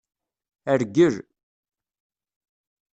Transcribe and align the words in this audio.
Rgel. 0.79 1.15